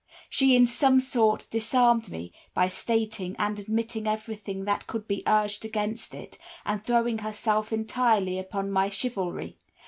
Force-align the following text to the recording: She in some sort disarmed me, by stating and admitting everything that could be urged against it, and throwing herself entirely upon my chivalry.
She 0.31 0.55
in 0.55 0.65
some 0.65 0.99
sort 0.99 1.45
disarmed 1.51 2.09
me, 2.09 2.33
by 2.55 2.65
stating 2.65 3.35
and 3.37 3.59
admitting 3.59 4.07
everything 4.07 4.65
that 4.65 4.87
could 4.87 5.07
be 5.07 5.21
urged 5.27 5.63
against 5.63 6.15
it, 6.15 6.39
and 6.65 6.83
throwing 6.83 7.19
herself 7.19 7.71
entirely 7.71 8.39
upon 8.39 8.71
my 8.71 8.89
chivalry. 8.89 9.59